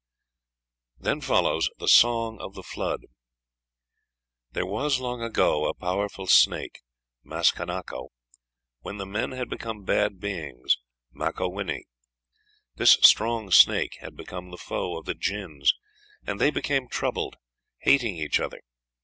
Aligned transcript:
Then 0.97 1.21
follows 1.21 1.69
the 1.77 1.87
Song 1.87 2.39
of 2.41 2.55
the 2.55 2.63
Flood: 2.63 3.05
"There 4.51 4.65
was, 4.65 4.99
long 4.99 5.21
ago, 5.21 5.69
a 5.69 5.75
powerful 5.75 6.25
snake, 6.25 6.81
Maskanako, 7.23 8.07
when 8.79 8.97
the 8.97 9.05
men 9.05 9.31
had 9.33 9.47
become 9.47 9.83
bad 9.83 10.19
beings, 10.19 10.79
Makowini. 11.13 11.83
This 12.77 12.93
strong 13.03 13.51
snake 13.51 13.97
had 13.99 14.15
become 14.15 14.49
the 14.49 14.57
foe 14.57 14.97
of 14.97 15.05
the 15.05 15.13
Jins, 15.13 15.75
and 16.25 16.41
they 16.41 16.49
became 16.49 16.87
troubled, 16.87 17.35
hating 17.81 18.15
each 18.17 18.39
other. 18.39 18.61